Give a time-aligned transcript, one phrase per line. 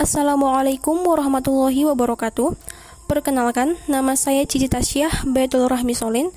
[0.00, 2.56] Assalamualaikum warahmatullahi wabarakatuh.
[3.04, 6.32] Perkenalkan, nama saya Cici Tasyah Betul Rahmi Solin.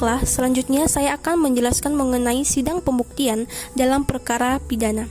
[0.00, 3.44] Kelas selanjutnya saya akan menjelaskan mengenai sidang pembuktian
[3.76, 5.04] dalam perkara pidana.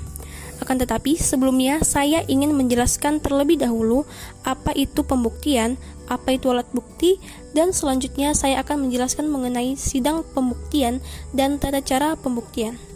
[0.58, 4.10] Akan tetapi, sebelumnya saya ingin menjelaskan terlebih dahulu
[4.42, 5.78] apa itu pembuktian,
[6.10, 7.22] apa itu alat bukti,
[7.54, 10.98] dan selanjutnya saya akan menjelaskan mengenai sidang pembuktian
[11.30, 12.89] dan tata cara pembuktian.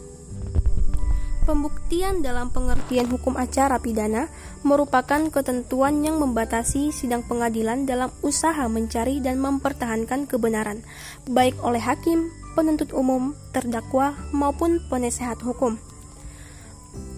[1.43, 4.31] Pembuktian dalam pengertian hukum acara pidana
[4.63, 10.87] merupakan ketentuan yang membatasi sidang pengadilan dalam usaha mencari dan mempertahankan kebenaran,
[11.27, 15.75] baik oleh hakim, penuntut umum, terdakwa, maupun penasehat hukum.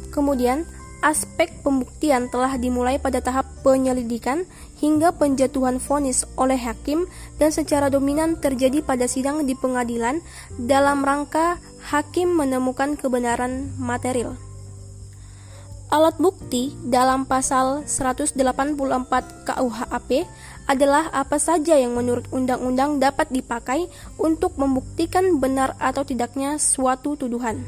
[0.10, 0.66] Kemudian,
[1.06, 4.46] aspek pembuktian telah dimulai pada tahap penyelidikan
[4.78, 7.10] hingga penjatuhan vonis oleh hakim
[7.42, 10.22] dan secara dominan terjadi pada sidang di pengadilan
[10.62, 11.58] dalam rangka
[11.90, 14.38] hakim menemukan kebenaran material.
[15.90, 18.38] Alat bukti dalam pasal 184
[19.46, 20.10] KUHAP
[20.66, 23.86] adalah apa saja yang menurut undang-undang dapat dipakai
[24.18, 27.62] untuk membuktikan benar atau tidaknya suatu tuduhan.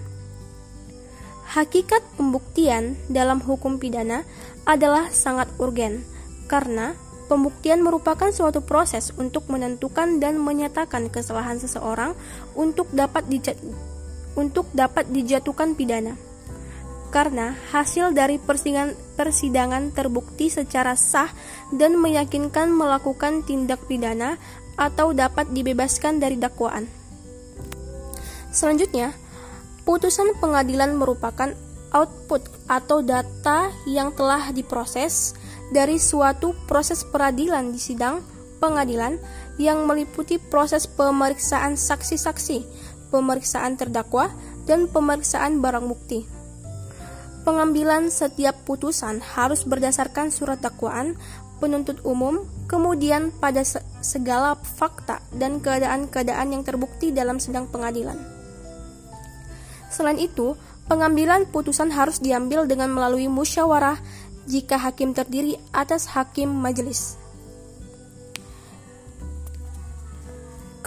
[1.47, 4.27] Hakikat pembuktian dalam hukum pidana
[4.67, 6.03] adalah sangat urgen,
[6.51, 6.91] karena
[7.31, 12.11] pembuktian merupakan suatu proses untuk menentukan dan menyatakan kesalahan seseorang
[12.51, 13.23] untuk dapat
[14.35, 16.19] untuk dapat dijatuhkan pidana.
[17.07, 21.31] Karena hasil dari persidangan, persidangan terbukti secara sah
[21.71, 24.35] dan meyakinkan melakukan tindak pidana
[24.75, 26.91] atau dapat dibebaskan dari dakwaan.
[28.51, 29.15] Selanjutnya,
[29.87, 31.55] Putusan pengadilan merupakan
[31.95, 35.35] output atau data yang telah diproses
[35.71, 38.23] dari suatu proses peradilan di sidang
[38.59, 39.19] pengadilan
[39.57, 42.63] yang meliputi proses pemeriksaan saksi-saksi,
[43.09, 44.29] pemeriksaan terdakwa,
[44.67, 46.27] dan pemeriksaan barang bukti.
[47.47, 51.15] Pengambilan setiap putusan harus berdasarkan surat dakwaan
[51.63, 53.63] penuntut umum, kemudian pada
[54.03, 58.19] segala fakta dan keadaan-keadaan yang terbukti dalam sidang pengadilan.
[59.87, 63.99] Selain itu, pengambilan putusan harus diambil dengan melalui musyawarah
[64.47, 67.19] jika hakim terdiri atas hakim majelis.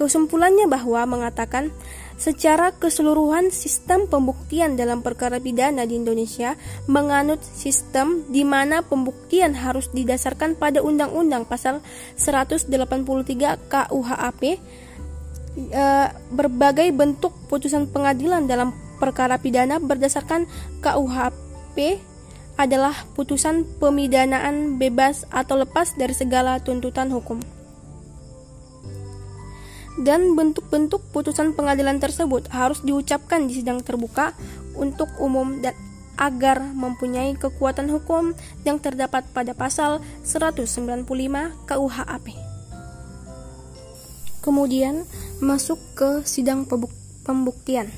[0.00, 1.68] Kesimpulannya bahwa mengatakan
[2.16, 6.56] secara keseluruhan sistem pembuktian dalam perkara pidana di Indonesia
[6.88, 11.84] menganut sistem di mana pembuktian harus didasarkan pada Undang-Undang Pasal
[12.16, 12.72] 183
[13.68, 14.56] KUHAP e,
[16.32, 20.44] berbagai bentuk putusan pengadilan dalam perkara pidana berdasarkan
[20.84, 21.98] KUHP
[22.60, 27.40] adalah putusan pemidanaan bebas atau lepas dari segala tuntutan hukum.
[29.96, 34.36] Dan bentuk-bentuk putusan pengadilan tersebut harus diucapkan di sidang terbuka
[34.76, 35.72] untuk umum dan
[36.20, 38.36] agar mempunyai kekuatan hukum
[38.68, 41.08] yang terdapat pada pasal 195
[41.64, 42.26] KUHAP.
[44.44, 45.08] Kemudian
[45.40, 46.68] masuk ke sidang
[47.24, 47.88] pembuktian.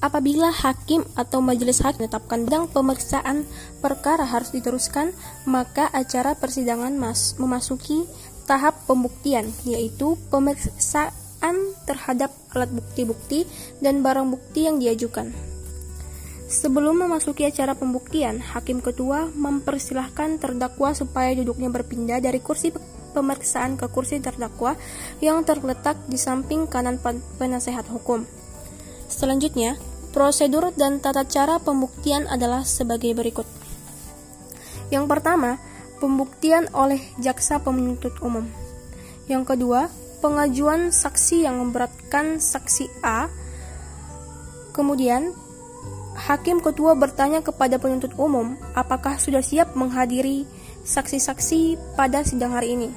[0.00, 3.44] Apabila hakim atau majelis hakim menetapkan bidang pemeriksaan
[3.84, 5.12] perkara harus diteruskan,
[5.44, 8.08] maka acara persidangan mas memasuki
[8.48, 13.44] tahap pembuktian, yaitu pemeriksaan terhadap alat bukti-bukti
[13.84, 15.36] dan barang bukti yang diajukan.
[16.50, 22.72] Sebelum memasuki acara pembuktian, hakim ketua mempersilahkan terdakwa supaya duduknya berpindah dari kursi
[23.12, 24.74] pemeriksaan ke kursi terdakwa
[25.22, 26.98] yang terletak di samping kanan
[27.38, 28.26] penasehat hukum.
[29.06, 29.78] Selanjutnya,
[30.10, 33.46] prosedur dan tata cara pembuktian adalah sebagai berikut.
[34.90, 35.62] Yang pertama,
[36.02, 38.46] pembuktian oleh jaksa penuntut umum.
[39.30, 39.86] Yang kedua,
[40.18, 43.30] pengajuan saksi yang memberatkan saksi A.
[44.74, 45.30] Kemudian,
[46.18, 50.44] hakim ketua bertanya kepada penuntut umum apakah sudah siap menghadiri
[50.82, 52.90] saksi-saksi pada sidang hari ini.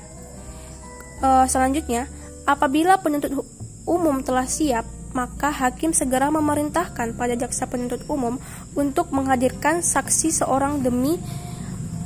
[1.24, 2.10] Uh, selanjutnya,
[2.44, 3.46] apabila penuntut
[3.86, 4.84] umum telah siap,
[5.14, 8.42] maka hakim segera memerintahkan pada jaksa penuntut umum
[8.74, 11.22] untuk menghadirkan saksi seorang demi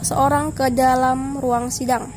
[0.04, 2.12] seorang ke dalam ruang sidang.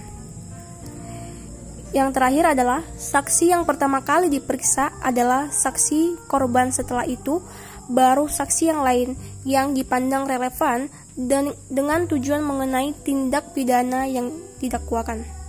[1.91, 7.43] Yang terakhir adalah saksi yang pertama kali diperiksa adalah saksi korban setelah itu
[7.91, 9.09] baru saksi yang lain
[9.43, 10.87] yang dipandang relevan
[11.19, 14.31] dan dengan tujuan mengenai tindak pidana yang
[14.63, 15.40] didakwakan.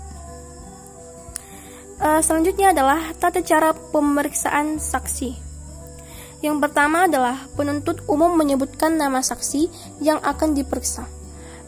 [2.01, 5.37] Uh, selanjutnya adalah tata cara pemeriksaan saksi.
[6.41, 9.69] Yang pertama adalah penuntut umum menyebutkan nama saksi
[10.01, 11.05] yang akan diperiksa.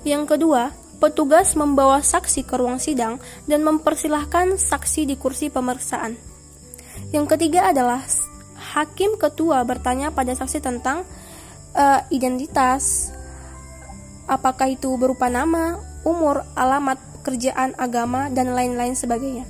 [0.01, 6.17] Yang kedua, petugas membawa saksi ke ruang sidang dan mempersilahkan saksi di kursi pemeriksaan.
[7.13, 8.01] Yang ketiga adalah
[8.73, 11.05] hakim ketua bertanya pada saksi tentang
[11.77, 13.13] uh, identitas,
[14.25, 19.45] apakah itu berupa nama, umur, alamat, pekerjaan, agama, dan lain-lain sebagainya.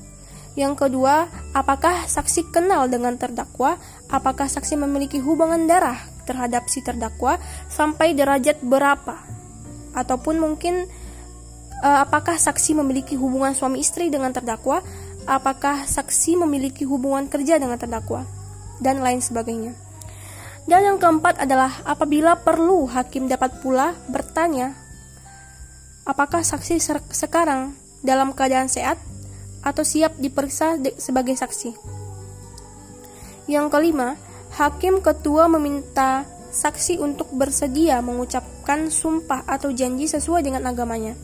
[0.54, 3.82] Yang kedua, apakah saksi kenal dengan terdakwa?
[4.06, 5.98] Apakah saksi memiliki hubungan darah
[6.30, 7.42] terhadap si terdakwa
[7.74, 9.18] sampai derajat berapa?
[9.98, 10.86] Ataupun mungkin
[11.82, 14.86] uh, apakah saksi memiliki hubungan suami istri dengan terdakwa?
[15.26, 18.28] Apakah saksi memiliki hubungan kerja dengan terdakwa?
[18.78, 19.74] Dan lain sebagainya.
[20.70, 24.78] Dan yang keempat adalah apabila perlu hakim dapat pula bertanya
[26.08, 26.80] apakah saksi
[27.12, 28.96] sekarang dalam keadaan sehat
[29.63, 31.74] atau siap diperiksa sebagai saksi.
[33.48, 34.19] Yang kelima,
[34.56, 41.18] hakim ketua meminta saksi untuk bersedia mengucapkan sumpah atau janji sesuai dengan agamanya.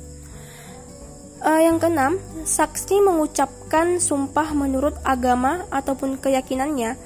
[1.40, 7.00] Uh, yang keenam, saksi mengucapkan sumpah menurut agama ataupun keyakinannya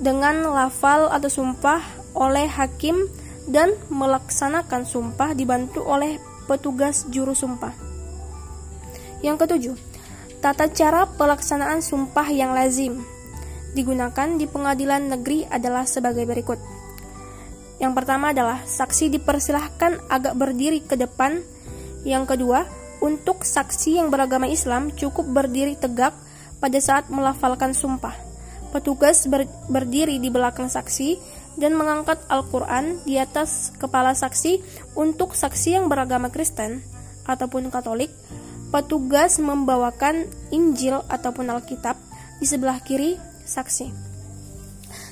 [0.00, 1.84] dengan lafal atau sumpah
[2.16, 3.04] oleh hakim
[3.44, 6.16] dan melaksanakan sumpah dibantu oleh
[6.48, 7.76] petugas juru sumpah.
[9.20, 9.76] Yang ketujuh,
[10.40, 13.04] tata cara pelaksanaan sumpah yang lazim
[13.72, 16.58] digunakan di pengadilan negeri adalah sebagai berikut.
[17.80, 21.40] Yang pertama adalah saksi dipersilahkan agak berdiri ke depan.
[22.04, 22.68] Yang kedua,
[23.00, 26.12] untuk saksi yang beragama Islam cukup berdiri tegak
[26.60, 28.12] pada saat melafalkan sumpah.
[28.70, 31.18] Petugas ber berdiri di belakang saksi
[31.58, 34.62] dan mengangkat Al-Quran di atas kepala saksi
[34.94, 36.84] untuk saksi yang beragama Kristen
[37.26, 38.12] ataupun Katolik.
[38.70, 41.98] Petugas membawakan Injil ataupun Alkitab
[42.38, 43.90] di sebelah kiri saksi.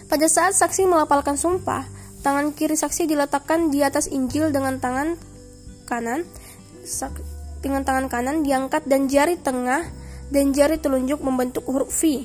[0.06, 1.84] Pada saat saksi melapalkan sumpah,
[2.22, 5.18] tangan kiri saksi diletakkan di atas Injil dengan tangan
[5.90, 6.22] kanan
[7.58, 9.82] dengan tangan kanan diangkat dan jari tengah
[10.30, 12.24] dan jari telunjuk membentuk huruf V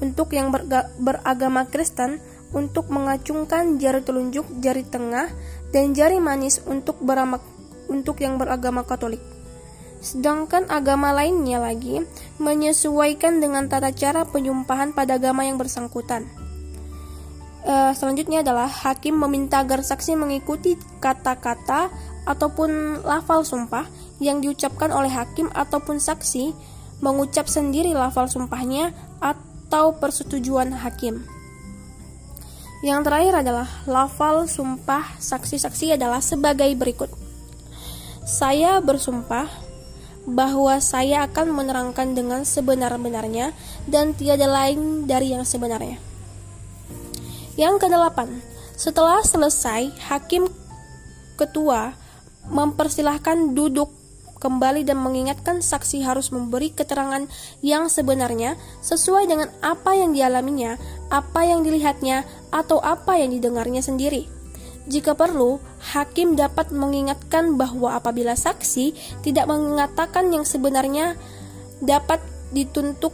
[0.00, 0.48] untuk yang
[0.96, 2.18] beragama Kristen,
[2.56, 5.28] untuk mengacungkan jari telunjuk, jari tengah,
[5.70, 7.38] dan jari manis untuk berama,
[7.86, 9.20] untuk yang beragama Katolik.
[10.00, 12.00] Sedangkan agama lainnya lagi
[12.40, 16.24] menyesuaikan dengan tata cara penyumpahan pada agama yang bersangkutan.
[17.60, 21.92] E, selanjutnya adalah hakim meminta agar saksi mengikuti kata-kata
[22.24, 23.84] ataupun lafal sumpah
[24.24, 26.56] yang diucapkan oleh hakim ataupun saksi
[27.04, 31.24] mengucap sendiri lafal sumpahnya atau persetujuan hakim.
[32.80, 37.12] Yang terakhir adalah lafal sumpah saksi-saksi adalah sebagai berikut.
[38.24, 39.69] Saya bersumpah
[40.28, 43.56] bahwa saya akan menerangkan dengan sebenar-benarnya
[43.88, 45.96] dan tiada lain dari yang sebenarnya.
[47.56, 48.40] Yang kedelapan,
[48.76, 50.48] setelah selesai, hakim
[51.36, 51.96] ketua
[52.48, 53.92] mempersilahkan duduk
[54.40, 57.28] kembali dan mengingatkan saksi harus memberi keterangan
[57.60, 60.80] yang sebenarnya sesuai dengan apa yang dialaminya,
[61.12, 64.39] apa yang dilihatnya, atau apa yang didengarnya sendiri.
[64.88, 65.60] Jika perlu,
[65.92, 71.20] hakim dapat mengingatkan bahwa apabila saksi tidak mengatakan yang sebenarnya
[71.84, 72.20] dapat
[72.52, 73.12] dituntut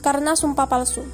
[0.00, 1.04] karena sumpah palsu.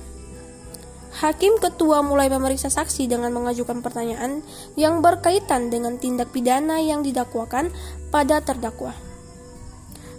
[1.12, 4.40] Hakim ketua mulai memeriksa saksi dengan mengajukan pertanyaan
[4.80, 7.68] yang berkaitan dengan tindak pidana yang didakwakan
[8.08, 8.96] pada terdakwa.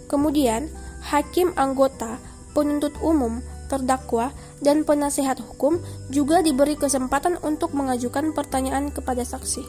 [0.06, 0.70] Kemudian,
[1.02, 2.22] hakim anggota,
[2.54, 3.42] penuntut umum,
[3.74, 4.30] terdakwa,
[4.62, 5.82] dan penasehat hukum
[6.14, 9.66] juga diberi kesempatan untuk mengajukan pertanyaan kepada saksi.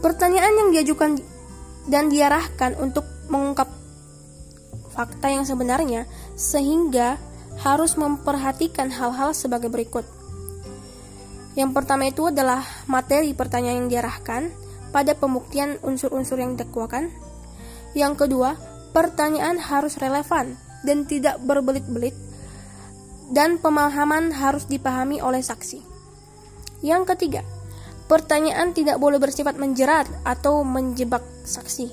[0.00, 1.20] Pertanyaan yang diajukan
[1.92, 3.68] dan diarahkan untuk mengungkap
[4.96, 6.08] fakta yang sebenarnya,
[6.40, 7.20] sehingga
[7.60, 10.08] harus memperhatikan hal-hal sebagai berikut.
[11.52, 14.48] Yang pertama itu adalah materi pertanyaan yang diarahkan
[14.94, 17.12] pada pembuktian unsur-unsur yang didakwakan.
[17.92, 18.56] Yang kedua,
[18.96, 22.16] pertanyaan harus relevan dan tidak berbelit-belit
[23.30, 25.82] dan pemahaman harus dipahami oleh saksi.
[26.80, 27.42] Yang ketiga,
[28.10, 31.92] pertanyaan tidak boleh bersifat menjerat atau menjebak saksi.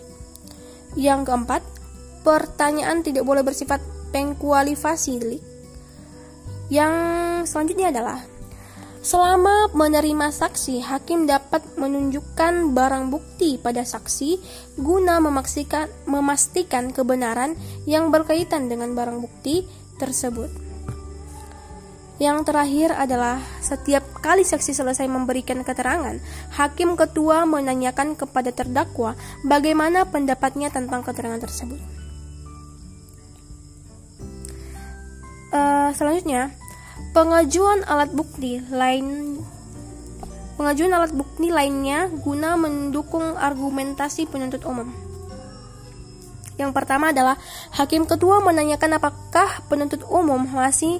[0.97, 1.61] Yang keempat,
[2.25, 3.83] pertanyaan tidak boleh bersifat
[4.15, 5.43] pengkualifasi delik
[6.67, 6.93] yang
[7.47, 8.19] selanjutnya adalah
[9.07, 14.35] Selama menerima saksi, hakim dapat menunjukkan barang bukti pada saksi
[14.75, 17.55] guna memastikan, kebenaran
[17.87, 19.63] yang berkaitan dengan barang bukti
[19.95, 20.51] tersebut.
[22.19, 26.19] Yang terakhir adalah setiap kali saksi selesai memberikan keterangan,
[26.59, 29.15] hakim ketua menanyakan kepada terdakwa
[29.47, 31.79] bagaimana pendapatnya tentang keterangan tersebut.
[35.55, 36.51] Uh, selanjutnya,
[37.11, 39.37] pengajuan alat bukti lain
[40.57, 44.89] pengajuan alat bukti lainnya guna mendukung argumentasi penuntut umum.
[46.57, 47.37] Yang pertama adalah
[47.77, 50.97] hakim ketua menanyakan apakah penuntut umum masih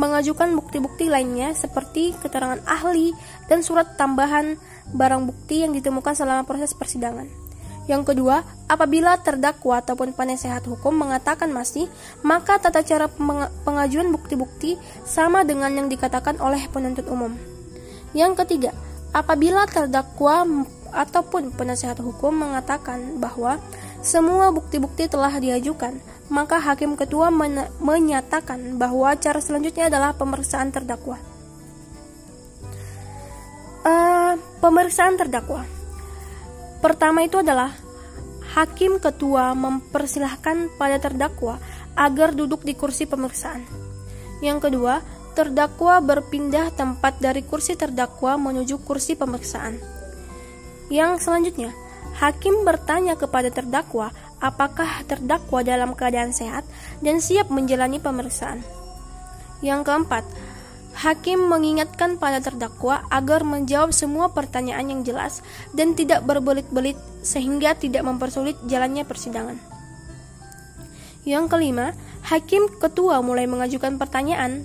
[0.00, 3.12] mengajukan bukti-bukti lainnya seperti keterangan ahli
[3.46, 4.56] dan surat tambahan
[4.96, 7.43] barang bukti yang ditemukan selama proses persidangan.
[7.84, 11.84] Yang kedua, apabila terdakwa ataupun penasehat hukum mengatakan masih,
[12.24, 13.12] maka tata cara
[13.68, 17.36] pengajuan bukti-bukti sama dengan yang dikatakan oleh penuntut umum.
[18.16, 18.72] Yang ketiga,
[19.12, 20.64] apabila terdakwa
[20.94, 23.60] ataupun penasehat hukum mengatakan bahwa
[24.00, 26.00] semua bukti-bukti telah diajukan,
[26.32, 31.20] maka hakim ketua men menyatakan bahwa cara selanjutnya adalah pemeriksaan terdakwa.
[33.84, 35.83] Uh, pemeriksaan terdakwa.
[36.84, 37.72] Pertama itu adalah
[38.52, 41.56] hakim ketua mempersilahkan pada terdakwa
[41.96, 43.64] agar duduk di kursi pemeriksaan.
[44.44, 45.00] Yang kedua,
[45.32, 49.80] terdakwa berpindah tempat dari kursi terdakwa menuju kursi pemeriksaan.
[50.92, 51.72] Yang selanjutnya,
[52.20, 54.12] hakim bertanya kepada terdakwa
[54.44, 56.68] apakah terdakwa dalam keadaan sehat
[57.00, 58.60] dan siap menjalani pemeriksaan.
[59.64, 60.24] Yang keempat,
[60.94, 65.42] Hakim mengingatkan pada terdakwa agar menjawab semua pertanyaan yang jelas
[65.74, 66.94] dan tidak berbelit-belit
[67.26, 69.58] sehingga tidak mempersulit jalannya persidangan.
[71.26, 74.62] Yang kelima, hakim ketua mulai mengajukan pertanyaan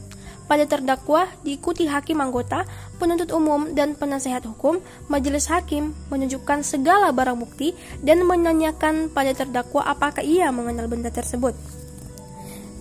[0.49, 2.65] pada terdakwa diikuti hakim anggota,
[2.97, 9.85] penuntut umum, dan penasehat hukum, majelis hakim menunjukkan segala barang bukti dan menanyakan pada terdakwa
[9.85, 11.53] apakah ia mengenal benda tersebut.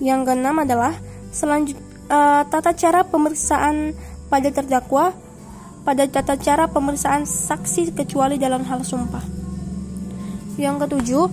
[0.01, 0.97] Yang keenam adalah
[1.29, 3.93] selanjutnya uh, tata cara pemeriksaan
[4.29, 5.17] pada terdakwa
[5.89, 9.25] pada tata cara pemeriksaan saksi kecuali dalam hal sumpah.
[10.61, 11.25] Yang ketujuh,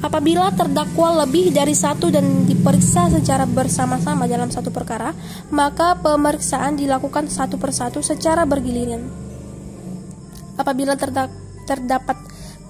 [0.00, 5.12] apabila terdakwa lebih dari satu dan diperiksa secara bersama-sama dalam satu perkara,
[5.52, 9.04] maka pemeriksaan dilakukan satu persatu secara bergiliran.
[10.56, 10.96] Apabila
[11.68, 12.16] terdapat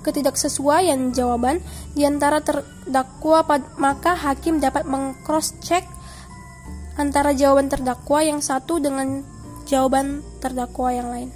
[0.03, 1.63] ketidaksesuaian jawaban
[1.95, 3.47] di antara terdakwa,
[3.79, 5.87] maka hakim dapat mengcross check
[6.99, 9.23] antara jawaban terdakwa yang satu dengan
[9.71, 11.31] jawaban terdakwa yang lain.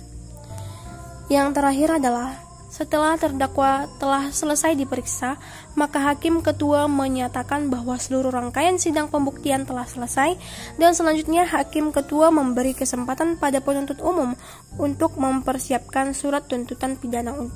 [1.30, 2.42] Yang terakhir adalah
[2.72, 5.36] setelah terdakwa telah selesai diperiksa,
[5.76, 10.40] maka hakim ketua menyatakan bahwa seluruh rangkaian sidang pembuktian telah selesai
[10.80, 14.32] dan selanjutnya hakim ketua memberi kesempatan pada penuntut umum
[14.80, 17.52] untuk mempersiapkan surat tuntutan pidana un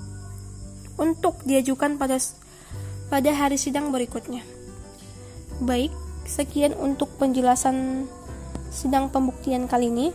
[1.00, 2.20] untuk diajukan pada
[3.08, 4.44] pada hari sidang berikutnya.
[5.64, 5.96] Baik,
[6.26, 8.10] Sekian untuk penjelasan
[8.74, 10.06] sidang pembuktian kali ini.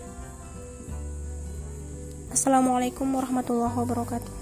[2.35, 4.40] Assalamualaikum warahmatullahi wabarakatuh.